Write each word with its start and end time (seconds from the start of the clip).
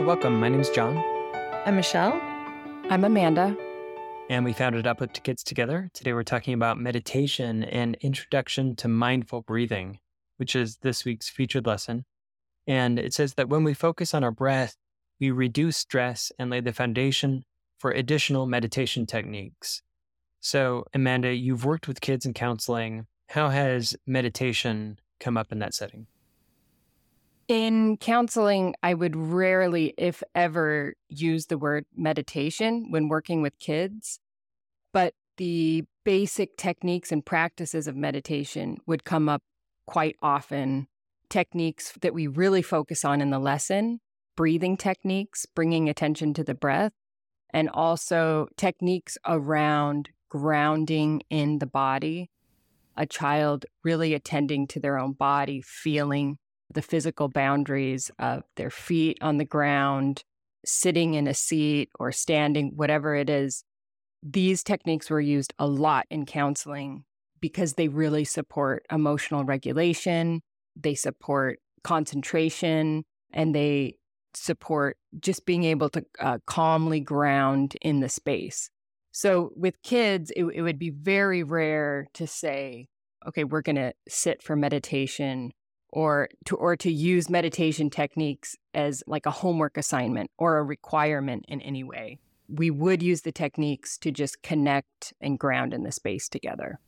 Hi, 0.00 0.06
welcome. 0.06 0.40
My 0.40 0.48
name's 0.48 0.70
John. 0.70 0.96
I'm 1.66 1.76
Michelle. 1.76 2.18
I'm 2.88 3.04
Amanda. 3.04 3.54
And 4.30 4.46
we 4.46 4.54
founded 4.54 4.86
Uplift 4.86 5.22
Kids 5.24 5.44
together. 5.44 5.90
Today 5.92 6.14
we're 6.14 6.22
talking 6.22 6.54
about 6.54 6.80
meditation 6.80 7.64
and 7.64 7.98
introduction 8.00 8.74
to 8.76 8.88
mindful 8.88 9.42
breathing, 9.42 9.98
which 10.38 10.56
is 10.56 10.78
this 10.78 11.04
week's 11.04 11.28
featured 11.28 11.66
lesson. 11.66 12.06
And 12.66 12.98
it 12.98 13.12
says 13.12 13.34
that 13.34 13.50
when 13.50 13.62
we 13.62 13.74
focus 13.74 14.14
on 14.14 14.24
our 14.24 14.30
breath, 14.30 14.78
we 15.20 15.30
reduce 15.30 15.76
stress 15.76 16.32
and 16.38 16.48
lay 16.48 16.60
the 16.60 16.72
foundation 16.72 17.44
for 17.76 17.90
additional 17.90 18.46
meditation 18.46 19.04
techniques. 19.04 19.82
So, 20.40 20.86
Amanda, 20.94 21.34
you've 21.34 21.66
worked 21.66 21.86
with 21.86 22.00
kids 22.00 22.24
in 22.24 22.32
counseling. 22.32 23.06
How 23.28 23.50
has 23.50 23.94
meditation 24.06 24.98
come 25.20 25.36
up 25.36 25.52
in 25.52 25.58
that 25.58 25.74
setting? 25.74 26.06
In 27.50 27.96
counseling, 27.96 28.76
I 28.80 28.94
would 28.94 29.16
rarely, 29.16 29.92
if 29.98 30.22
ever, 30.36 30.94
use 31.08 31.46
the 31.46 31.58
word 31.58 31.84
meditation 31.96 32.92
when 32.92 33.08
working 33.08 33.42
with 33.42 33.58
kids. 33.58 34.20
But 34.92 35.14
the 35.36 35.82
basic 36.04 36.56
techniques 36.56 37.10
and 37.10 37.26
practices 37.26 37.88
of 37.88 37.96
meditation 37.96 38.76
would 38.86 39.02
come 39.02 39.28
up 39.28 39.42
quite 39.84 40.14
often. 40.22 40.86
Techniques 41.28 41.92
that 42.02 42.14
we 42.14 42.28
really 42.28 42.62
focus 42.62 43.04
on 43.04 43.20
in 43.20 43.30
the 43.30 43.40
lesson, 43.40 43.98
breathing 44.36 44.76
techniques, 44.76 45.44
bringing 45.44 45.88
attention 45.88 46.32
to 46.34 46.44
the 46.44 46.54
breath, 46.54 46.92
and 47.52 47.68
also 47.68 48.46
techniques 48.56 49.18
around 49.26 50.10
grounding 50.28 51.20
in 51.30 51.58
the 51.58 51.66
body. 51.66 52.30
A 52.96 53.06
child 53.06 53.66
really 53.82 54.14
attending 54.14 54.68
to 54.68 54.78
their 54.78 54.96
own 54.96 55.14
body, 55.14 55.60
feeling 55.62 56.38
the 56.72 56.82
physical 56.82 57.28
boundaries 57.28 58.10
of 58.18 58.44
their 58.56 58.70
feet 58.70 59.18
on 59.20 59.38
the 59.38 59.44
ground, 59.44 60.22
sitting 60.64 61.14
in 61.14 61.26
a 61.26 61.34
seat 61.34 61.90
or 61.98 62.12
standing, 62.12 62.72
whatever 62.76 63.14
it 63.14 63.28
is. 63.28 63.64
These 64.22 64.62
techniques 64.62 65.10
were 65.10 65.20
used 65.20 65.54
a 65.58 65.66
lot 65.66 66.06
in 66.10 66.26
counseling 66.26 67.04
because 67.40 67.74
they 67.74 67.88
really 67.88 68.24
support 68.24 68.84
emotional 68.92 69.44
regulation, 69.44 70.42
they 70.76 70.94
support 70.94 71.58
concentration, 71.82 73.04
and 73.32 73.54
they 73.54 73.94
support 74.34 74.98
just 75.18 75.46
being 75.46 75.64
able 75.64 75.88
to 75.88 76.04
uh, 76.20 76.38
calmly 76.46 77.00
ground 77.00 77.76
in 77.80 78.00
the 78.00 78.08
space. 78.08 78.70
So 79.12 79.50
with 79.56 79.82
kids, 79.82 80.30
it, 80.36 80.44
it 80.44 80.62
would 80.62 80.78
be 80.78 80.90
very 80.90 81.42
rare 81.42 82.06
to 82.14 82.26
say, 82.26 82.86
okay, 83.26 83.44
we're 83.44 83.62
going 83.62 83.76
to 83.76 83.92
sit 84.08 84.42
for 84.42 84.54
meditation 84.54 85.52
or 85.92 86.28
to 86.46 86.56
or 86.56 86.76
to 86.76 86.90
use 86.90 87.28
meditation 87.28 87.90
techniques 87.90 88.56
as 88.74 89.02
like 89.06 89.26
a 89.26 89.30
homework 89.30 89.76
assignment 89.76 90.30
or 90.38 90.58
a 90.58 90.62
requirement 90.62 91.44
in 91.48 91.60
any 91.60 91.84
way. 91.84 92.18
We 92.48 92.70
would 92.70 93.02
use 93.02 93.22
the 93.22 93.32
techniques 93.32 93.96
to 93.98 94.10
just 94.10 94.42
connect 94.42 95.12
and 95.20 95.38
ground 95.38 95.72
in 95.72 95.82
the 95.82 95.92
space 95.92 96.28
together. 96.28 96.80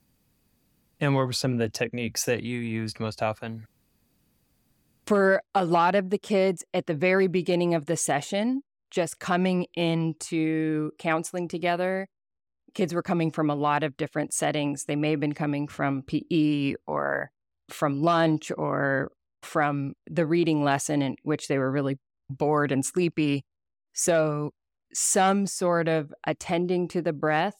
And 0.99 1.15
what 1.15 1.25
were 1.25 1.33
some 1.33 1.53
of 1.53 1.57
the 1.59 1.69
techniques 1.69 2.25
that 2.25 2.43
you 2.43 2.59
used 2.59 2.99
most 2.99 3.21
often? 3.21 3.65
For 5.05 5.41
a 5.53 5.65
lot 5.65 5.95
of 5.95 6.09
the 6.09 6.17
kids 6.17 6.63
at 6.73 6.87
the 6.87 6.93
very 6.93 7.27
beginning 7.27 7.73
of 7.73 7.87
the 7.87 7.97
session, 7.97 8.61
just 8.89 9.19
coming 9.19 9.67
into 9.73 10.91
counseling 10.97 11.47
together, 11.47 12.07
kids 12.73 12.93
were 12.93 13.01
coming 13.01 13.31
from 13.31 13.49
a 13.49 13.55
lot 13.55 13.83
of 13.83 13.97
different 13.97 14.33
settings. 14.33 14.85
They 14.85 14.95
may 14.95 15.11
have 15.11 15.19
been 15.19 15.33
coming 15.33 15.67
from 15.67 16.03
PE 16.03 16.75
or 16.87 17.31
from 17.69 18.01
lunch 18.01 18.51
or 18.57 19.11
from 19.41 19.93
the 20.09 20.25
reading 20.25 20.63
lesson 20.63 21.01
in 21.01 21.15
which 21.23 21.47
they 21.47 21.57
were 21.57 21.71
really 21.71 21.97
bored 22.29 22.71
and 22.71 22.85
sleepy. 22.85 23.43
So, 23.93 24.51
some 24.93 25.47
sort 25.47 25.87
of 25.87 26.13
attending 26.25 26.87
to 26.89 27.01
the 27.01 27.13
breath 27.13 27.57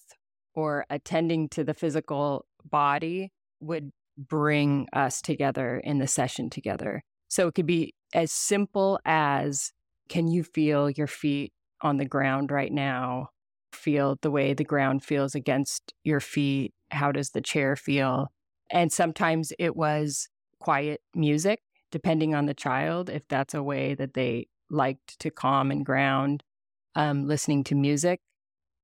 or 0.53 0.85
attending 0.89 1.49
to 1.49 1.63
the 1.63 1.73
physical 1.73 2.45
body 2.63 3.31
would 3.59 3.91
bring 4.17 4.87
us 4.93 5.21
together 5.21 5.79
in 5.83 5.97
the 5.97 6.07
session 6.07 6.49
together. 6.49 7.03
So, 7.27 7.47
it 7.47 7.55
could 7.55 7.65
be 7.65 7.93
as 8.13 8.31
simple 8.31 8.99
as 9.05 9.71
can 10.09 10.27
you 10.27 10.43
feel 10.43 10.89
your 10.89 11.07
feet 11.07 11.53
on 11.81 11.97
the 11.97 12.05
ground 12.05 12.51
right 12.51 12.71
now? 12.71 13.29
Feel 13.73 14.17
the 14.21 14.31
way 14.31 14.53
the 14.53 14.63
ground 14.63 15.03
feels 15.03 15.35
against 15.35 15.93
your 16.03 16.19
feet. 16.19 16.73
How 16.91 17.11
does 17.11 17.31
the 17.31 17.41
chair 17.41 17.75
feel? 17.75 18.31
And 18.73 18.91
sometimes 18.91 19.53
it 19.59 19.75
was 19.75 20.27
quiet 20.59 21.01
music, 21.13 21.61
depending 21.91 22.33
on 22.33 22.47
the 22.47 22.55
child, 22.55 23.09
if 23.09 23.27
that's 23.27 23.53
a 23.53 23.61
way 23.61 23.93
that 23.93 24.15
they 24.15 24.47
liked 24.71 25.19
to 25.19 25.29
calm 25.29 25.69
and 25.69 25.85
ground, 25.85 26.43
um, 26.95 27.27
listening 27.27 27.63
to 27.65 27.75
music. 27.75 28.19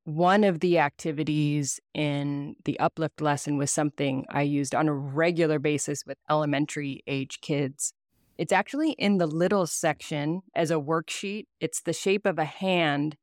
One 0.03 0.43
of 0.43 0.59
the 0.59 0.77
activities 0.77 1.79
in 1.95 2.55
the 2.65 2.79
uplift 2.79 3.19
lesson 3.19 3.57
was 3.57 3.71
something 3.71 4.25
I 4.29 4.43
used 4.43 4.75
on 4.75 4.87
a 4.87 4.93
regular 4.93 5.57
basis 5.57 6.05
with 6.05 6.17
elementary 6.29 7.03
age 7.07 7.41
kids. 7.41 7.91
It's 8.37 8.53
actually 8.53 8.91
in 8.91 9.17
the 9.17 9.27
little 9.27 9.65
section 9.65 10.41
as 10.55 10.69
a 10.69 10.75
worksheet. 10.75 11.45
It's 11.59 11.81
the 11.81 11.93
shape 11.93 12.27
of 12.27 12.37
a 12.37 12.45
hand. 12.45 13.17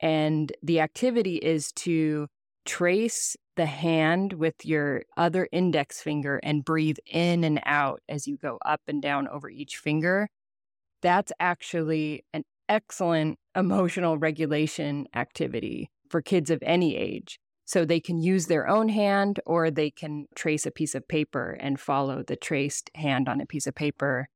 And 0.00 0.52
the 0.62 0.80
activity 0.80 1.36
is 1.36 1.72
to 1.72 2.26
trace 2.64 3.36
the 3.58 3.66
hand 3.66 4.34
with 4.34 4.64
your 4.64 5.02
other 5.16 5.48
index 5.52 6.00
finger 6.00 6.40
and 6.42 6.64
breathe 6.64 6.96
in 7.06 7.44
and 7.44 7.60
out 7.66 8.00
as 8.08 8.26
you 8.26 8.38
go 8.38 8.58
up 8.64 8.80
and 8.86 9.02
down 9.02 9.28
over 9.28 9.50
each 9.50 9.76
finger. 9.76 10.28
That's 11.02 11.32
actually 11.40 12.24
an 12.32 12.44
excellent 12.68 13.38
emotional 13.56 14.16
regulation 14.16 15.06
activity 15.14 15.90
for 16.08 16.22
kids 16.22 16.50
of 16.50 16.62
any 16.62 16.96
age. 16.96 17.38
So 17.64 17.84
they 17.84 18.00
can 18.00 18.18
use 18.18 18.46
their 18.46 18.68
own 18.68 18.88
hand 18.88 19.40
or 19.44 19.70
they 19.70 19.90
can 19.90 20.26
trace 20.34 20.64
a 20.64 20.70
piece 20.70 20.94
of 20.94 21.06
paper 21.06 21.58
and 21.60 21.78
follow 21.78 22.22
the 22.22 22.36
traced 22.36 22.90
hand 22.94 23.28
on 23.28 23.40
a 23.40 23.46
piece 23.46 23.66
of 23.66 23.74
paper. 23.74 24.28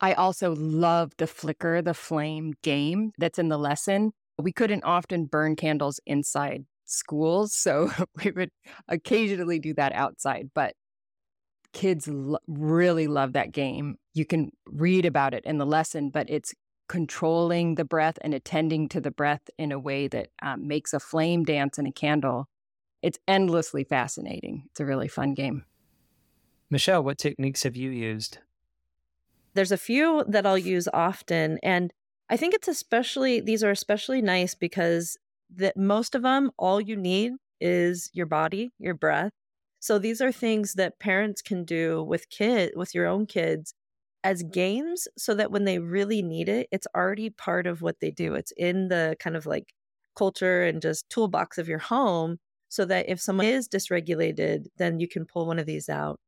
I 0.00 0.14
also 0.14 0.54
love 0.56 1.12
the 1.18 1.26
flicker 1.26 1.82
the 1.82 1.94
flame 1.94 2.54
game 2.62 3.12
that's 3.18 3.38
in 3.38 3.48
the 3.48 3.58
lesson. 3.58 4.12
We 4.38 4.50
couldn't 4.50 4.82
often 4.82 5.26
burn 5.26 5.56
candles 5.56 6.00
inside 6.06 6.64
schools. 6.84 7.54
So 7.54 7.90
we 8.24 8.30
would 8.30 8.50
occasionally 8.88 9.58
do 9.58 9.74
that 9.74 9.92
outside, 9.92 10.50
but 10.54 10.74
kids 11.72 12.08
lo- 12.08 12.38
really 12.46 13.06
love 13.06 13.34
that 13.34 13.52
game. 13.52 13.96
You 14.14 14.24
can 14.24 14.52
read 14.66 15.04
about 15.04 15.34
it 15.34 15.44
in 15.44 15.58
the 15.58 15.66
lesson, 15.66 16.10
but 16.10 16.30
it's 16.30 16.54
controlling 16.88 17.74
the 17.74 17.84
breath 17.84 18.18
and 18.22 18.34
attending 18.34 18.88
to 18.90 19.00
the 19.00 19.10
breath 19.10 19.50
in 19.58 19.72
a 19.72 19.78
way 19.78 20.08
that 20.08 20.28
um, 20.42 20.66
makes 20.66 20.92
a 20.92 21.00
flame 21.00 21.44
dance 21.44 21.78
in 21.78 21.86
a 21.86 21.92
candle. 21.92 22.48
It's 23.02 23.18
endlessly 23.28 23.84
fascinating. 23.84 24.64
It's 24.70 24.80
a 24.80 24.86
really 24.86 25.08
fun 25.08 25.34
game. 25.34 25.64
Michelle, 26.70 27.02
what 27.04 27.18
techniques 27.18 27.62
have 27.64 27.76
you 27.76 27.90
used? 27.90 28.38
There's 29.54 29.72
a 29.72 29.76
few 29.76 30.24
that 30.28 30.46
I'll 30.46 30.58
use 30.58 30.88
often. 30.92 31.58
And 31.62 31.92
I 32.28 32.36
think 32.36 32.54
it's 32.54 32.68
especially, 32.68 33.40
these 33.40 33.62
are 33.62 33.70
especially 33.70 34.22
nice 34.22 34.54
because 34.54 35.16
that 35.56 35.76
most 35.76 36.14
of 36.14 36.22
them, 36.22 36.50
all 36.58 36.80
you 36.80 36.96
need 36.96 37.32
is 37.60 38.10
your 38.12 38.26
body, 38.26 38.72
your 38.78 38.94
breath. 38.94 39.32
So 39.80 39.98
these 39.98 40.20
are 40.20 40.32
things 40.32 40.74
that 40.74 40.98
parents 40.98 41.42
can 41.42 41.64
do 41.64 42.02
with 42.02 42.30
kid 42.30 42.72
with 42.74 42.94
your 42.94 43.06
own 43.06 43.26
kids 43.26 43.74
as 44.22 44.42
games 44.42 45.06
so 45.18 45.34
that 45.34 45.50
when 45.50 45.64
they 45.64 45.78
really 45.78 46.22
need 46.22 46.48
it, 46.48 46.66
it's 46.72 46.86
already 46.96 47.30
part 47.30 47.66
of 47.66 47.82
what 47.82 48.00
they 48.00 48.10
do. 48.10 48.34
It's 48.34 48.52
in 48.56 48.88
the 48.88 49.16
kind 49.20 49.36
of 49.36 49.44
like 49.44 49.74
culture 50.16 50.62
and 50.62 50.80
just 50.80 51.08
toolbox 51.10 51.58
of 51.58 51.68
your 51.68 51.78
home 51.78 52.38
so 52.70 52.84
that 52.86 53.08
if 53.08 53.20
someone 53.20 53.46
is 53.46 53.68
dysregulated, 53.68 54.66
then 54.78 54.98
you 54.98 55.06
can 55.08 55.26
pull 55.26 55.46
one 55.46 55.58
of 55.58 55.66
these 55.66 55.88
out. 55.88 56.18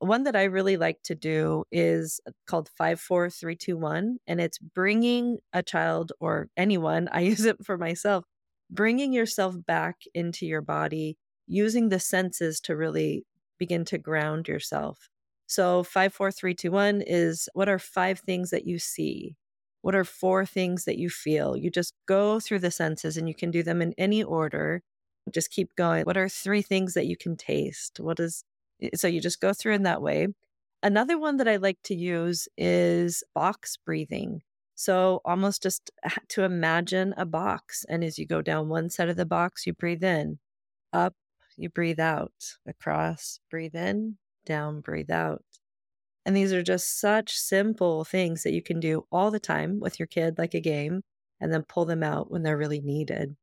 One 0.00 0.24
that 0.24 0.36
I 0.36 0.44
really 0.44 0.76
like 0.76 0.98
to 1.04 1.14
do 1.14 1.64
is 1.72 2.20
called 2.46 2.68
54321 2.76 4.18
and 4.26 4.40
it's 4.40 4.58
bringing 4.58 5.38
a 5.52 5.62
child 5.62 6.12
or 6.20 6.48
anyone, 6.56 7.08
I 7.12 7.20
use 7.32 7.44
it 7.44 7.64
for 7.64 7.78
myself, 7.78 8.24
bringing 8.70 9.12
yourself 9.12 9.54
back 9.66 10.02
into 10.14 10.46
your 10.46 10.62
body, 10.62 11.16
using 11.46 11.88
the 11.88 12.00
senses 12.00 12.60
to 12.60 12.76
really 12.76 13.24
begin 13.58 13.84
to 13.86 13.98
ground 13.98 14.48
yourself. 14.48 15.08
So, 15.46 15.82
54321 15.82 17.02
is 17.06 17.48
what 17.54 17.68
are 17.68 17.78
five 17.78 18.20
things 18.20 18.50
that 18.50 18.66
you 18.66 18.78
see? 18.78 19.36
What 19.82 19.94
are 19.94 20.04
four 20.04 20.46
things 20.46 20.84
that 20.86 20.98
you 20.98 21.10
feel? 21.10 21.56
You 21.56 21.70
just 21.70 21.92
go 22.06 22.40
through 22.40 22.60
the 22.60 22.70
senses 22.70 23.16
and 23.16 23.28
you 23.28 23.34
can 23.34 23.50
do 23.50 23.62
them 23.62 23.82
in 23.82 23.94
any 23.98 24.22
order. 24.22 24.82
Just 25.30 25.50
keep 25.50 25.76
going. 25.76 26.04
What 26.04 26.16
are 26.16 26.28
three 26.28 26.62
things 26.62 26.94
that 26.94 27.06
you 27.06 27.16
can 27.16 27.36
taste? 27.36 28.00
What 28.00 28.18
is 28.20 28.44
eh, 28.82 28.90
so 28.94 29.08
you 29.08 29.20
just 29.20 29.40
go 29.40 29.52
through 29.52 29.74
in 29.74 29.82
that 29.84 30.02
way. 30.02 30.28
Another 30.82 31.18
one 31.18 31.36
that 31.38 31.48
I 31.48 31.56
like 31.56 31.78
to 31.84 31.94
use 31.94 32.48
is 32.56 33.22
box 33.34 33.76
breathing. 33.76 34.42
So 34.84 35.22
almost 35.24 35.62
just 35.62 35.90
to 36.28 36.42
imagine 36.42 37.14
a 37.16 37.24
box. 37.24 37.86
And 37.88 38.04
as 38.04 38.18
you 38.18 38.26
go 38.26 38.42
down 38.42 38.68
one 38.68 38.90
side 38.90 39.08
of 39.08 39.16
the 39.16 39.24
box, 39.24 39.66
you 39.66 39.72
breathe 39.72 40.04
in, 40.04 40.40
up, 40.92 41.14
you 41.56 41.70
breathe 41.70 41.98
out, 41.98 42.34
across, 42.68 43.40
breathe 43.50 43.74
in, 43.74 44.18
down, 44.44 44.82
breathe 44.82 45.10
out. 45.10 45.42
And 46.26 46.36
these 46.36 46.52
are 46.52 46.62
just 46.62 47.00
such 47.00 47.34
simple 47.34 48.04
things 48.04 48.42
that 48.42 48.52
you 48.52 48.60
can 48.62 48.78
do 48.78 49.06
all 49.10 49.30
the 49.30 49.40
time 49.40 49.80
with 49.80 49.98
your 49.98 50.06
kid, 50.06 50.36
like 50.36 50.52
a 50.52 50.60
game, 50.60 51.00
and 51.40 51.50
then 51.50 51.64
pull 51.66 51.86
them 51.86 52.02
out 52.02 52.30
when 52.30 52.42
they're 52.42 52.54
really 52.54 52.82
needed. 52.82 53.36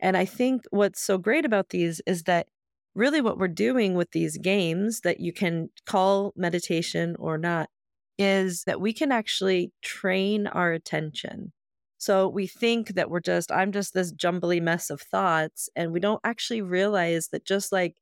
And 0.00 0.16
I 0.16 0.24
think 0.24 0.62
what's 0.70 1.00
so 1.00 1.16
great 1.16 1.44
about 1.44 1.68
these 1.68 2.00
is 2.08 2.24
that 2.24 2.48
really 2.92 3.20
what 3.20 3.38
we're 3.38 3.46
doing 3.46 3.94
with 3.94 4.10
these 4.10 4.36
games 4.36 5.02
that 5.02 5.20
you 5.20 5.32
can 5.32 5.68
call 5.86 6.32
meditation 6.34 7.14
or 7.20 7.38
not 7.38 7.68
is 8.18 8.64
that 8.64 8.80
we 8.80 8.92
can 8.92 9.12
actually 9.12 9.72
train 9.82 10.46
our 10.46 10.72
attention. 10.72 11.52
So 11.98 12.28
we 12.28 12.46
think 12.46 12.90
that 12.90 13.10
we're 13.10 13.20
just, 13.20 13.50
I'm 13.52 13.72
just 13.72 13.94
this 13.94 14.12
jumbly 14.12 14.60
mess 14.60 14.90
of 14.90 15.00
thoughts. 15.00 15.68
And 15.76 15.92
we 15.92 16.00
don't 16.00 16.20
actually 16.24 16.62
realize 16.62 17.28
that 17.28 17.44
just 17.44 17.72
like 17.72 17.96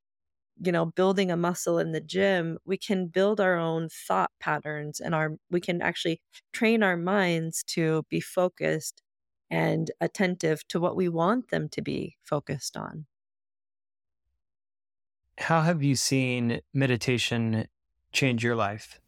you 0.65 0.73
know 0.73 0.87
building 0.87 1.31
a 1.31 1.37
muscle 1.37 1.79
in 1.79 1.93
the 1.93 2.01
gym 2.01 2.59
we 2.65 2.77
can 2.77 3.09
build 3.09 3.41
our 3.41 3.57
own 3.57 3.89
thought 3.89 4.31
patterns 4.41 5.01
and 5.01 5.15
our 5.15 5.37
we 5.51 5.61
can 5.61 5.83
actually 5.83 6.21
train 6.53 6.83
our 6.83 6.97
minds 6.97 7.63
to 7.65 8.05
be 8.09 8.21
focused 8.21 9.03
and 9.51 9.91
attentive 10.01 10.67
to 10.69 10.79
what 10.81 10.97
we 10.97 11.09
want 11.09 11.49
them 11.49 11.69
to 11.69 11.83
be 11.83 12.17
focused 12.23 12.77
on 12.77 13.07
how 15.39 15.63
have 15.63 15.83
you 15.83 15.97
seen 15.97 16.61
meditation 16.73 17.67
change 18.13 18.43
your 18.45 18.55
life 18.57 19.01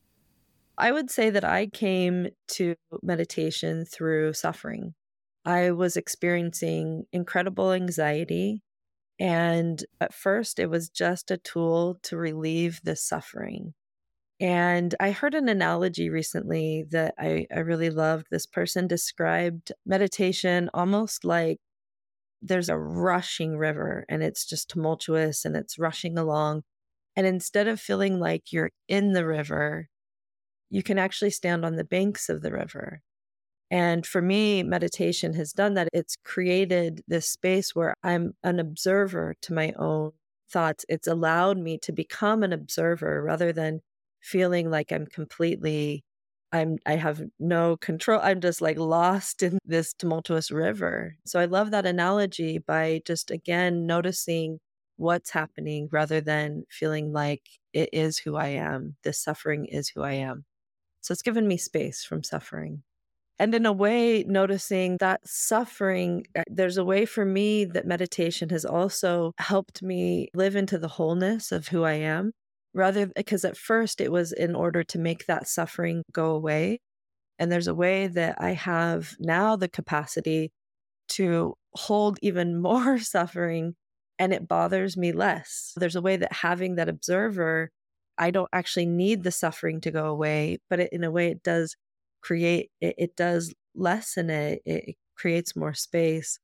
i 0.79 0.93
would 0.93 1.11
say 1.11 1.31
that 1.31 1.45
i 1.45 1.67
came 1.67 2.29
to 2.49 2.75
meditation 3.03 3.85
through 3.85 4.33
suffering 4.33 4.95
i 5.45 5.71
was 5.71 5.97
experiencing 5.97 7.05
incredible 7.13 7.73
anxiety 7.73 8.63
and 9.19 9.83
at 10.01 10.13
first, 10.13 10.59
it 10.59 10.69
was 10.69 10.91
just 10.91 11.31
a 11.31 11.39
tool 11.39 11.99
to 12.03 12.17
relieve 12.17 12.81
the 12.85 12.97
suffering. 12.97 13.75
And 14.41 14.95
I 15.01 15.13
heard 15.13 15.35
an 15.35 15.49
analogy 15.49 16.11
recently 16.11 16.85
that 16.91 17.15
I, 17.19 17.47
I 17.55 17.61
really 17.61 17.89
loved. 17.91 18.27
This 18.31 18.47
person 18.47 18.87
described 18.87 19.73
meditation 19.87 20.69
almost 20.75 21.25
like 21.25 21.59
there's 22.43 22.69
a 22.69 22.77
rushing 22.79 23.57
river 23.57 24.05
and 24.09 24.23
it's 24.23 24.45
just 24.47 24.71
tumultuous 24.71 25.45
and 25.47 25.57
it's 25.57 25.79
rushing 25.79 26.19
along. 26.19 26.63
And 27.17 27.27
instead 27.27 27.69
of 27.69 27.81
feeling 27.81 28.21
like 28.21 28.53
you're 28.53 28.73
in 28.89 29.15
the 29.15 29.27
river, 29.27 29.89
you 30.71 30.83
can 30.83 30.99
actually 30.99 31.31
stand 31.31 31.65
on 31.65 31.77
the 31.77 31.85
banks 31.85 32.29
of 32.29 32.43
the 32.43 32.53
river 32.53 33.03
and 33.71 34.07
for 34.07 34.23
me, 34.23 34.63
meditation 34.63 35.35
has 35.35 35.53
done 35.53 35.75
that. 35.75 35.89
It's 35.93 36.17
created 36.25 37.03
this 37.09 37.29
space 37.29 37.75
where 37.75 37.95
I'm 38.03 38.35
an 38.45 38.61
observer 38.61 39.35
to 39.43 39.53
my 39.53 39.73
own 39.79 40.13
thoughts. 40.51 40.85
It's 40.89 41.09
allowed 41.09 41.59
me 41.59 41.79
to 41.79 41.93
become 41.93 42.43
an 42.43 42.53
observer 42.53 43.23
rather 43.23 43.53
than 43.53 43.81
feeling 44.21 44.71
like 44.71 44.93
I'm 44.93 45.07
completely 45.07 46.05
I'm 46.53 46.79
I 46.87 46.95
have 46.97 47.23
no 47.41 47.77
control. 47.77 48.21
I'm 48.23 48.41
just 48.41 48.63
like 48.63 48.79
lost 48.79 49.43
in 49.43 49.59
this 49.65 49.93
tumultuous 49.95 50.51
river. 50.53 51.17
So 51.27 51.41
I 51.41 51.47
love 51.47 51.73
that 51.73 51.87
analogy 51.87 52.59
by 52.59 53.03
just 53.05 53.31
again 53.33 53.87
noticing 53.87 54.59
what's 54.97 55.31
happening 55.31 55.89
rather 55.93 56.21
than 56.21 56.65
feeling 56.71 57.13
like 57.13 57.43
it 57.73 57.91
is 57.93 58.19
who 58.19 58.37
I 58.37 58.49
am. 58.49 58.97
This 59.03 59.21
suffering 59.23 59.67
is 59.67 59.89
who 59.89 60.03
I 60.03 60.13
am. 60.15 60.45
So 61.07 61.13
it's 61.13 61.23
given 61.23 61.47
me 61.47 61.57
space 61.57 62.03
from 62.03 62.25
suffering. 62.25 62.83
And 63.39 63.55
in 63.55 63.65
a 63.65 63.73
way 63.73 64.25
noticing 64.27 64.97
that 64.99 65.21
suffering 65.25 66.25
uh, 66.37 66.43
there's 66.51 66.79
a 66.79 66.85
way 66.85 67.07
for 67.07 67.25
me 67.25 67.65
that 67.65 67.87
meditation 67.87 68.49
has 68.49 68.65
also 68.65 69.31
helped 69.39 69.85
me 69.85 70.31
live 70.35 70.57
into 70.57 70.79
the 70.79 70.89
wholeness 70.89 71.53
of 71.53 71.69
who 71.69 71.85
i 71.85 71.93
am 71.93 72.33
rather 72.75 73.07
because 73.15 73.45
at 73.45 73.57
first 73.57 74.01
it 74.01 74.11
was 74.11 74.33
in 74.33 74.57
order 74.57 74.83
to 74.83 74.99
make 74.99 75.27
that 75.27 75.47
suffering 75.47 76.03
go 76.13 76.33
away. 76.33 76.81
And 77.39 77.53
there's 77.53 77.69
a 77.69 77.75
way 77.75 78.09
that 78.09 78.39
i 78.41 78.51
have 78.55 79.15
now 79.21 79.55
the 79.55 79.69
capacity 79.69 80.51
to 81.11 81.55
hold 81.75 82.19
even 82.23 82.61
more 82.61 82.99
suffering 83.15 83.75
and 84.19 84.33
it 84.33 84.49
bothers 84.49 84.97
me 84.97 85.13
less. 85.13 85.73
There's 85.77 85.95
a 85.95 86.03
way 86.03 86.17
that 86.17 86.33
having 86.33 86.75
that 86.77 86.89
observer 86.89 87.71
i 88.19 88.31
don't 88.31 88.49
actually 88.53 88.87
need 88.87 89.23
the 89.23 89.31
suffering 89.31 89.81
to 89.81 89.91
go 89.91 90.07
away 90.07 90.59
but 90.69 90.81
it, 90.81 90.93
in 90.93 91.05
a 91.05 91.11
way 91.11 91.29
it 91.29 91.43
does 91.43 91.77
create 92.27 92.71
it, 92.81 92.95
it 92.99 93.17
does 93.17 93.55
lessen 93.77 94.31
it 94.31 94.61
it 94.67 94.97
creates 95.15 95.55
more 95.57 95.75
space. 95.75 96.41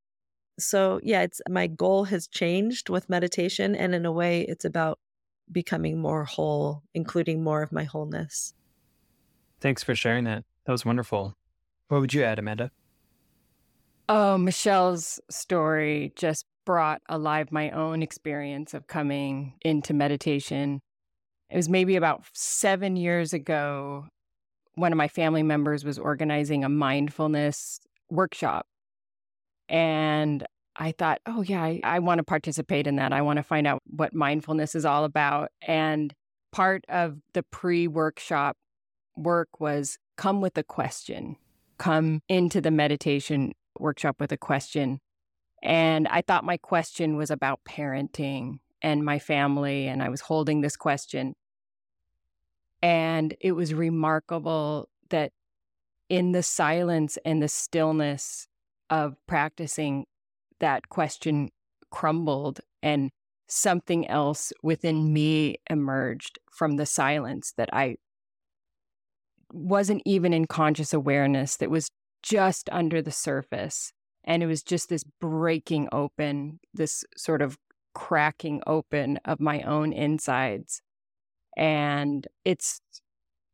So 0.58 1.00
yeah 1.02 1.22
it's 1.22 1.40
my 1.48 1.66
goal 1.66 2.04
has 2.04 2.28
changed 2.28 2.88
with 2.88 3.10
meditation 3.10 3.74
and 3.74 3.94
in 3.94 4.06
a 4.06 4.12
way 4.12 4.42
it's 4.42 4.64
about 4.64 5.00
becoming 5.50 6.00
more 6.00 6.24
whole 6.24 6.82
including 6.94 7.42
more 7.42 7.62
of 7.62 7.72
my 7.72 7.84
wholeness. 7.84 8.54
Thanks 9.60 9.82
for 9.82 9.94
sharing 9.94 10.24
that. 10.24 10.44
That 10.66 10.72
was 10.72 10.84
wonderful. 10.84 11.36
What 11.88 12.00
would 12.00 12.14
you 12.14 12.22
add 12.22 12.38
amanda? 12.38 12.70
Oh 14.08 14.38
michelle's 14.38 15.20
story 15.30 16.12
just 16.14 16.46
brought 16.64 17.02
alive 17.08 17.50
my 17.50 17.70
own 17.70 18.02
experience 18.02 18.72
of 18.72 18.86
coming 18.86 19.54
into 19.62 19.92
meditation 19.92 20.80
it 21.52 21.56
was 21.56 21.68
maybe 21.68 21.96
about 21.96 22.24
seven 22.32 22.96
years 22.96 23.32
ago 23.32 24.06
one 24.74 24.92
of 24.92 24.96
my 24.96 25.08
family 25.08 25.42
members 25.42 25.84
was 25.84 25.98
organizing 25.98 26.64
a 26.64 26.68
mindfulness 26.68 27.78
workshop. 28.10 28.66
And 29.68 30.46
I 30.76 30.92
thought, 30.92 31.20
oh, 31.26 31.42
yeah, 31.42 31.62
I, 31.62 31.80
I 31.84 31.98
want 31.98 32.18
to 32.18 32.24
participate 32.24 32.86
in 32.86 32.96
that. 32.96 33.12
I 33.12 33.20
want 33.20 33.36
to 33.36 33.42
find 33.42 33.66
out 33.66 33.82
what 33.86 34.14
mindfulness 34.14 34.74
is 34.74 34.84
all 34.84 35.04
about. 35.04 35.50
And 35.60 36.14
part 36.52 36.84
of 36.88 37.18
the 37.34 37.42
pre 37.42 37.86
workshop 37.86 38.56
work 39.16 39.60
was 39.60 39.98
come 40.16 40.40
with 40.40 40.56
a 40.56 40.62
question, 40.62 41.36
come 41.76 42.22
into 42.28 42.60
the 42.60 42.70
meditation 42.70 43.52
workshop 43.78 44.16
with 44.20 44.32
a 44.32 44.38
question. 44.38 45.00
And 45.62 46.08
I 46.08 46.22
thought 46.22 46.44
my 46.44 46.56
question 46.56 47.16
was 47.16 47.30
about 47.30 47.60
parenting 47.68 48.60
and 48.80 49.04
my 49.04 49.18
family. 49.18 49.86
And 49.86 50.02
I 50.02 50.08
was 50.08 50.22
holding 50.22 50.62
this 50.62 50.76
question. 50.76 51.34
And 52.82 53.36
it 53.40 53.52
was 53.52 53.72
remarkable 53.72 54.88
that 55.10 55.30
in 56.08 56.32
the 56.32 56.42
silence 56.42 57.16
and 57.24 57.40
the 57.40 57.48
stillness 57.48 58.48
of 58.90 59.14
practicing, 59.26 60.04
that 60.58 60.88
question 60.88 61.50
crumbled 61.90 62.60
and 62.82 63.10
something 63.48 64.08
else 64.08 64.52
within 64.62 65.12
me 65.12 65.56
emerged 65.70 66.38
from 66.50 66.76
the 66.76 66.86
silence 66.86 67.52
that 67.56 67.68
I 67.72 67.96
wasn't 69.52 70.02
even 70.04 70.32
in 70.32 70.46
conscious 70.46 70.92
awareness, 70.92 71.56
that 71.58 71.70
was 71.70 71.90
just 72.22 72.68
under 72.72 73.02
the 73.02 73.10
surface. 73.10 73.92
And 74.24 74.42
it 74.42 74.46
was 74.46 74.62
just 74.62 74.88
this 74.88 75.04
breaking 75.20 75.88
open, 75.92 76.60
this 76.72 77.04
sort 77.16 77.42
of 77.42 77.58
cracking 77.94 78.62
open 78.66 79.18
of 79.24 79.40
my 79.40 79.60
own 79.62 79.92
insides 79.92 80.80
and 81.56 82.26
it's 82.44 82.80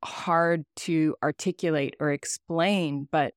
hard 0.05 0.65
to 0.77 1.17
articulate 1.23 1.97
or 2.01 2.13
explain, 2.13 3.09
but 3.11 3.35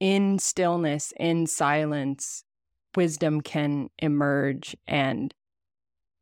in 0.00 0.38
stillness, 0.38 1.12
in 1.18 1.46
silence, 1.46 2.44
wisdom 2.96 3.40
can 3.40 3.88
emerge. 3.98 4.76
And 4.86 5.32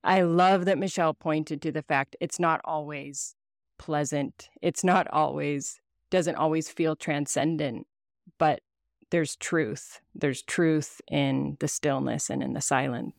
I 0.05 0.23
love 0.23 0.67
that 0.67 0.79
Michelle 0.79 1.15
pointed 1.15 1.63
to 1.63 1.73
the 1.73 1.83
fact 1.83 2.17
it's 2.21 2.39
not 2.39 2.61
always 2.65 3.35
pleasant. 3.79 4.51
It's 4.61 4.85
not 4.85 5.07
always, 5.11 5.81
doesn't 6.11 6.37
always 6.37 6.69
feel 6.69 6.95
transcendent, 6.95 7.87
but 8.39 8.61
there's 9.11 9.37
truth. 9.37 10.01
There's 10.15 10.43
truth 10.43 11.01
in 11.11 11.57
the 11.61 11.69
stillness 11.69 12.31
and 12.31 12.43
in 12.43 12.53
the 12.53 12.61
silence. 12.61 13.15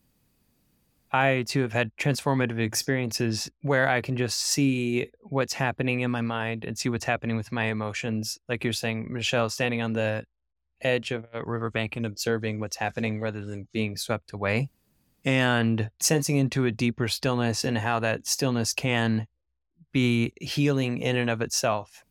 I 1.14 1.44
too 1.48 1.62
have 1.62 1.74
had 1.74 1.96
transformative 1.98 2.60
experiences 2.60 3.52
where 3.62 3.90
I 3.90 4.02
can 4.02 4.16
just 4.16 4.40
see 4.40 5.10
what's 5.22 5.54
happening 5.54 6.02
in 6.02 6.12
my 6.12 6.22
mind 6.22 6.64
and 6.64 6.78
see 6.78 6.88
what's 6.88 7.06
happening 7.06 7.36
with 7.36 7.52
my 7.52 7.66
emotions. 7.66 8.40
Like 8.48 8.64
you're 8.64 8.72
saying, 8.72 9.12
Michelle, 9.12 9.50
standing 9.50 9.82
on 9.82 9.94
the 9.94 10.24
edge 10.82 11.12
of 11.12 11.26
a 11.34 11.44
riverbank 11.44 11.96
and 11.96 12.06
observing 12.06 12.60
what's 12.60 12.78
happening 12.78 13.20
rather 13.20 13.46
than 13.46 13.68
being 13.74 13.98
swept 13.98 14.32
away 14.32 14.70
and 15.26 15.90
sensing 16.00 16.38
into 16.38 16.66
a 16.66 16.72
deeper 16.72 17.08
stillness 17.08 17.64
and 17.64 17.78
how 17.78 18.00
that 18.00 18.26
stillness 18.26 18.74
can 18.74 19.28
be 19.92 20.34
healing 20.40 20.98
in 20.98 21.18
and 21.18 21.30
of 21.30 21.42
itself. 21.42 22.06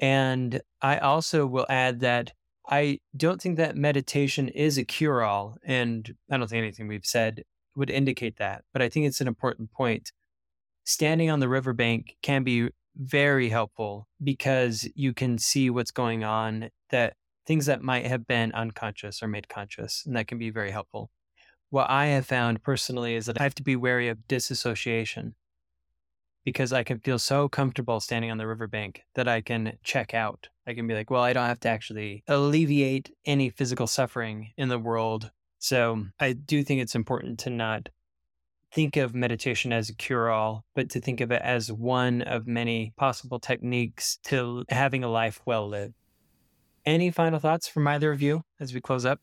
And 0.00 0.60
I 0.80 0.98
also 0.98 1.46
will 1.46 1.66
add 1.68 2.00
that 2.00 2.32
I 2.68 3.00
don't 3.16 3.42
think 3.42 3.56
that 3.56 3.76
meditation 3.76 4.48
is 4.48 4.78
a 4.78 4.84
cure 4.84 5.22
all. 5.22 5.58
And 5.64 6.14
I 6.30 6.38
don't 6.38 6.48
think 6.48 6.62
anything 6.62 6.88
we've 6.88 7.04
said 7.04 7.42
would 7.76 7.90
indicate 7.90 8.38
that. 8.38 8.64
But 8.72 8.82
I 8.82 8.88
think 8.88 9.06
it's 9.06 9.20
an 9.20 9.28
important 9.28 9.72
point. 9.72 10.12
Standing 10.84 11.30
on 11.30 11.40
the 11.40 11.48
riverbank 11.48 12.16
can 12.22 12.42
be 12.44 12.70
very 12.96 13.48
helpful 13.48 14.08
because 14.22 14.88
you 14.94 15.14
can 15.14 15.38
see 15.38 15.70
what's 15.70 15.90
going 15.90 16.24
on 16.24 16.68
that 16.90 17.14
things 17.46 17.66
that 17.66 17.82
might 17.82 18.06
have 18.06 18.26
been 18.26 18.52
unconscious 18.52 19.22
are 19.22 19.28
made 19.28 19.48
conscious 19.48 20.04
and 20.06 20.14
that 20.14 20.26
can 20.26 20.38
be 20.38 20.50
very 20.50 20.70
helpful 20.70 21.10
what 21.70 21.88
i 21.88 22.06
have 22.06 22.26
found 22.26 22.62
personally 22.62 23.14
is 23.14 23.24
that 23.24 23.40
i 23.40 23.42
have 23.42 23.54
to 23.54 23.62
be 23.62 23.74
wary 23.74 24.08
of 24.08 24.28
disassociation 24.28 25.34
because 26.44 26.72
I 26.72 26.82
can 26.82 26.98
feel 26.98 27.18
so 27.18 27.48
comfortable 27.48 28.00
standing 28.00 28.30
on 28.30 28.38
the 28.38 28.46
riverbank 28.46 29.02
that 29.14 29.28
I 29.28 29.40
can 29.40 29.78
check 29.82 30.14
out. 30.14 30.48
I 30.66 30.74
can 30.74 30.86
be 30.86 30.94
like, 30.94 31.10
well, 31.10 31.22
I 31.22 31.32
don't 31.32 31.46
have 31.46 31.60
to 31.60 31.68
actually 31.68 32.24
alleviate 32.26 33.10
any 33.24 33.50
physical 33.50 33.86
suffering 33.86 34.52
in 34.56 34.68
the 34.68 34.78
world. 34.78 35.30
So 35.62 36.06
I 36.18 36.32
do 36.32 36.64
think 36.64 36.82
it's 36.82 36.96
important 36.96 37.38
to 37.40 37.50
not 37.50 37.88
think 38.74 38.96
of 38.96 39.14
meditation 39.14 39.72
as 39.72 39.88
a 39.88 39.94
cure 39.94 40.28
all, 40.28 40.64
but 40.74 40.90
to 40.90 41.00
think 41.00 41.20
of 41.20 41.30
it 41.30 41.40
as 41.40 41.70
one 41.70 42.22
of 42.22 42.48
many 42.48 42.92
possible 42.96 43.38
techniques 43.38 44.18
to 44.24 44.64
having 44.70 45.04
a 45.04 45.08
life 45.08 45.40
well 45.46 45.68
lived. 45.68 45.94
Any 46.84 47.12
final 47.12 47.38
thoughts 47.38 47.68
from 47.68 47.86
either 47.86 48.10
of 48.10 48.20
you 48.20 48.42
as 48.58 48.74
we 48.74 48.80
close 48.80 49.04
up? 49.04 49.20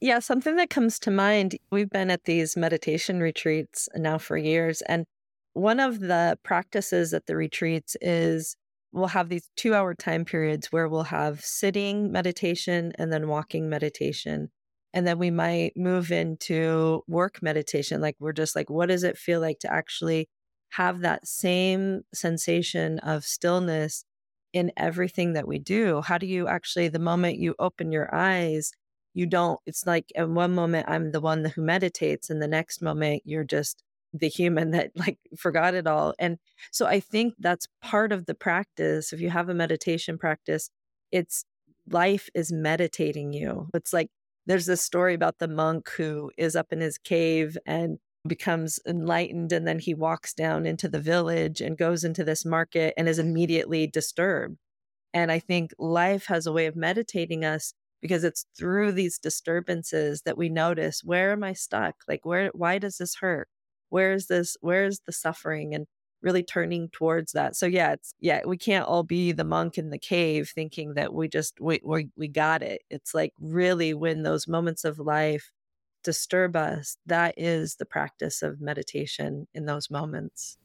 Yeah, 0.00 0.18
something 0.18 0.56
that 0.56 0.70
comes 0.70 0.98
to 1.00 1.10
mind 1.12 1.56
we've 1.70 1.88
been 1.88 2.10
at 2.10 2.24
these 2.24 2.56
meditation 2.56 3.20
retreats 3.20 3.88
now 3.94 4.18
for 4.18 4.36
years. 4.36 4.82
And 4.88 5.04
one 5.52 5.78
of 5.78 6.00
the 6.00 6.36
practices 6.42 7.14
at 7.14 7.26
the 7.26 7.36
retreats 7.36 7.96
is 8.00 8.56
we'll 8.90 9.06
have 9.06 9.28
these 9.28 9.48
two 9.54 9.72
hour 9.72 9.94
time 9.94 10.24
periods 10.24 10.72
where 10.72 10.88
we'll 10.88 11.04
have 11.04 11.44
sitting 11.44 12.10
meditation 12.10 12.92
and 12.98 13.12
then 13.12 13.28
walking 13.28 13.68
meditation. 13.68 14.50
And 14.94 15.06
then 15.06 15.18
we 15.18 15.30
might 15.30 15.76
move 15.76 16.10
into 16.10 17.02
work 17.06 17.42
meditation. 17.42 18.00
Like, 18.00 18.16
we're 18.18 18.32
just 18.32 18.56
like, 18.56 18.70
what 18.70 18.88
does 18.88 19.04
it 19.04 19.18
feel 19.18 19.40
like 19.40 19.58
to 19.60 19.72
actually 19.72 20.28
have 20.70 21.00
that 21.00 21.26
same 21.26 22.02
sensation 22.12 22.98
of 23.00 23.24
stillness 23.24 24.04
in 24.52 24.72
everything 24.76 25.34
that 25.34 25.46
we 25.46 25.58
do? 25.58 26.00
How 26.02 26.18
do 26.18 26.26
you 26.26 26.48
actually, 26.48 26.88
the 26.88 26.98
moment 26.98 27.38
you 27.38 27.54
open 27.58 27.92
your 27.92 28.14
eyes, 28.14 28.72
you 29.14 29.26
don't, 29.26 29.60
it's 29.66 29.86
like 29.86 30.06
in 30.14 30.34
one 30.34 30.54
moment, 30.54 30.88
I'm 30.88 31.12
the 31.12 31.20
one 31.20 31.44
who 31.44 31.62
meditates, 31.62 32.30
and 32.30 32.40
the 32.40 32.48
next 32.48 32.80
moment, 32.80 33.22
you're 33.24 33.44
just 33.44 33.82
the 34.12 34.28
human 34.28 34.70
that 34.72 34.90
like 34.96 35.18
forgot 35.36 35.74
it 35.74 35.86
all. 35.86 36.14
And 36.18 36.38
so 36.70 36.86
I 36.86 37.00
think 37.00 37.34
that's 37.38 37.66
part 37.82 38.12
of 38.12 38.26
the 38.26 38.34
practice. 38.34 39.12
If 39.12 39.20
you 39.20 39.30
have 39.30 39.48
a 39.48 39.54
meditation 39.54 40.18
practice, 40.18 40.70
it's 41.12 41.44
life 41.90 42.28
is 42.34 42.52
meditating 42.52 43.32
you. 43.32 43.68
It's 43.74 43.92
like 43.92 44.10
there's 44.48 44.66
this 44.66 44.82
story 44.82 45.14
about 45.14 45.38
the 45.38 45.48
monk 45.48 45.90
who 45.90 46.32
is 46.36 46.56
up 46.56 46.72
in 46.72 46.80
his 46.80 46.98
cave 46.98 47.56
and 47.66 47.98
becomes 48.26 48.80
enlightened 48.86 49.52
and 49.52 49.66
then 49.66 49.78
he 49.78 49.94
walks 49.94 50.34
down 50.34 50.66
into 50.66 50.88
the 50.88 51.00
village 51.00 51.60
and 51.60 51.78
goes 51.78 52.04
into 52.04 52.24
this 52.24 52.44
market 52.44 52.94
and 52.96 53.08
is 53.08 53.20
immediately 53.20 53.86
disturbed. 53.86 54.58
And 55.14 55.30
I 55.32 55.38
think 55.38 55.72
life 55.78 56.26
has 56.26 56.46
a 56.46 56.52
way 56.52 56.66
of 56.66 56.76
meditating 56.76 57.44
us 57.44 57.72
because 58.02 58.24
it's 58.24 58.46
through 58.58 58.92
these 58.92 59.18
disturbances 59.18 60.22
that 60.22 60.38
we 60.38 60.48
notice 60.48 61.02
where 61.04 61.32
am 61.32 61.44
I 61.44 61.52
stuck? 61.52 61.96
Like 62.08 62.24
where 62.24 62.50
why 62.54 62.78
does 62.78 62.98
this 62.98 63.16
hurt? 63.16 63.48
where 63.90 64.12
is 64.12 64.26
this 64.26 64.56
where 64.60 64.84
is 64.84 65.00
the 65.06 65.12
suffering 65.12 65.74
and 65.74 65.86
really 66.22 66.42
turning 66.42 66.88
towards 66.90 67.32
that 67.32 67.54
so 67.56 67.66
yeah 67.66 67.92
it's 67.92 68.14
yeah 68.20 68.40
we 68.46 68.56
can't 68.56 68.86
all 68.86 69.02
be 69.02 69.32
the 69.32 69.44
monk 69.44 69.78
in 69.78 69.90
the 69.90 69.98
cave 69.98 70.50
thinking 70.54 70.94
that 70.94 71.12
we 71.12 71.28
just 71.28 71.60
we 71.60 71.80
we, 71.84 72.08
we 72.16 72.28
got 72.28 72.62
it 72.62 72.82
it's 72.90 73.14
like 73.14 73.32
really 73.40 73.94
when 73.94 74.22
those 74.22 74.48
moments 74.48 74.84
of 74.84 74.98
life 74.98 75.52
disturb 76.04 76.56
us 76.56 76.96
that 77.06 77.34
is 77.36 77.76
the 77.76 77.86
practice 77.86 78.42
of 78.42 78.60
meditation 78.60 79.46
in 79.54 79.66
those 79.66 79.90
moments 79.90 80.58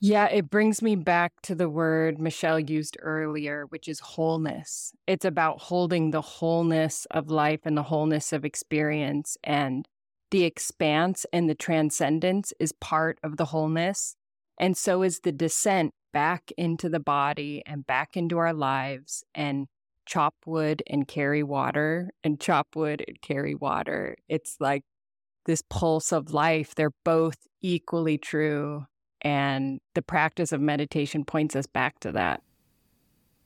yeah, 0.00 0.26
it 0.26 0.48
brings 0.48 0.80
me 0.80 0.94
back 0.94 1.32
to 1.42 1.56
the 1.56 1.68
word 1.68 2.20
Michelle 2.20 2.60
used 2.60 2.96
earlier, 3.00 3.66
which 3.70 3.88
is 3.88 3.98
wholeness. 3.98 4.92
It's 5.08 5.24
about 5.24 5.60
holding 5.60 6.12
the 6.12 6.20
wholeness 6.20 7.04
of 7.10 7.30
life 7.30 7.60
and 7.64 7.76
the 7.76 7.82
wholeness 7.82 8.32
of 8.32 8.44
experience. 8.44 9.36
And 9.42 9.88
the 10.30 10.44
expanse 10.44 11.26
and 11.32 11.50
the 11.50 11.54
transcendence 11.54 12.52
is 12.60 12.70
part 12.72 13.18
of 13.24 13.38
the 13.38 13.46
wholeness. 13.46 14.14
And 14.58 14.76
so 14.76 15.02
is 15.02 15.20
the 15.20 15.32
descent 15.32 15.92
back 16.12 16.50
into 16.56 16.88
the 16.88 17.00
body 17.00 17.62
and 17.66 17.86
back 17.86 18.16
into 18.16 18.38
our 18.38 18.52
lives 18.52 19.24
and 19.34 19.66
chop 20.06 20.34
wood 20.46 20.82
and 20.86 21.06
carry 21.06 21.42
water 21.42 22.10
and 22.24 22.40
chop 22.40 22.68
wood 22.74 23.04
and 23.06 23.20
carry 23.20 23.54
water. 23.54 24.16
It's 24.28 24.56
like 24.58 24.84
this 25.46 25.62
pulse 25.68 26.12
of 26.12 26.32
life. 26.32 26.74
They're 26.74 26.94
both 27.04 27.46
equally 27.60 28.18
true. 28.18 28.86
And 29.20 29.80
the 29.94 30.02
practice 30.02 30.52
of 30.52 30.60
meditation 30.60 31.24
points 31.24 31.56
us 31.56 31.66
back 31.66 32.00
to 32.00 32.12
that. 32.12 32.42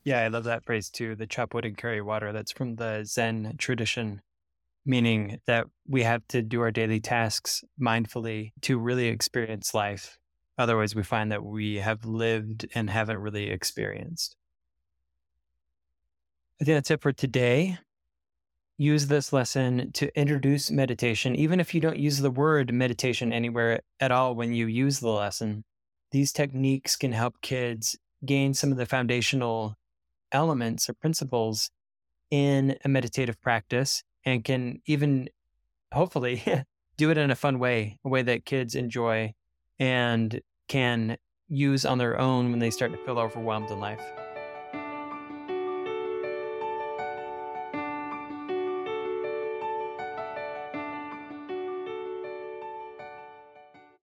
Yeah, 0.05 0.21
I 0.21 0.29
love 0.29 0.45
that 0.45 0.65
phrase 0.65 0.91
too 0.91 1.15
the 1.15 1.27
chop 1.27 1.55
wood 1.55 1.65
and 1.65 1.77
carry 1.77 2.03
water. 2.03 2.33
That's 2.33 2.53
from 2.53 2.77
the 2.77 3.05
Zen 3.05 3.55
tradition 3.59 4.23
meaning 4.85 5.39
that 5.47 5.67
we 5.87 6.03
have 6.03 6.27
to 6.29 6.43
do 6.43 6.61
our 6.61 6.71
daily 6.71 7.01
tasks 7.01 7.63
mindfully 7.81 8.53
to 8.63 8.79
really 8.79 9.07
experience 9.07 9.75
life. 9.75 10.19
Otherwise, 10.59 10.95
we 10.95 11.03
find 11.03 11.33
that 11.33 11.45
we 11.45 11.77
have 11.77 12.05
lived 12.05 12.67
and 12.75 12.91
haven't 12.91 13.19
really 13.19 13.51
experienced. 13.51 14.37
I 16.61 16.65
think 16.65 16.77
that's 16.77 16.91
it 16.91 17.01
for 17.01 17.13
today. 17.13 17.79
Use 18.79 19.07
this 19.07 19.33
lesson 19.33 19.93
to 19.93 20.17
introduce 20.19 20.71
meditation, 20.71 21.35
even 21.37 21.61
if 21.61 21.75
you 21.75 21.81
don't 21.81 21.99
use 21.99 22.19
the 22.19 22.31
word 22.31 22.73
meditation 22.73 23.33
anywhere 23.33 23.81
at 24.01 24.13
all 24.13 24.35
when 24.35 24.53
you 24.53 24.67
use 24.67 25.01
the 25.01 25.09
lesson. 25.09 25.65
These 26.11 26.33
techniques 26.33 26.97
can 26.97 27.13
help 27.13 27.41
kids 27.41 27.97
gain 28.25 28.55
some 28.55 28.71
of 28.71 28.79
the 28.79 28.87
foundational 28.87 29.77
elements 30.31 30.89
or 30.89 30.95
principles 30.95 31.71
in 32.31 32.77
a 32.85 32.89
meditative 32.89 33.41
practice 33.41 34.03
and 34.25 34.45
can 34.45 34.81
even 34.87 35.29
hopefully 35.93 36.43
do 36.97 37.11
it 37.11 37.19
in 37.19 37.31
a 37.31 37.37
fun 37.37 37.59
way, 37.59 37.99
a 38.05 38.09
way 38.09 38.23
that 38.23 38.45
kids 38.45 38.75
enjoy 38.75 39.35
and 39.83 40.41
can 40.69 41.17
use 41.49 41.85
on 41.85 41.99
their 41.99 42.17
own 42.17 42.51
when 42.51 42.61
they 42.61 42.71
start 42.71 42.93
to 42.93 42.99
feel 42.99 43.19
overwhelmed 43.19 43.69
in 43.69 43.81
life. 43.81 44.22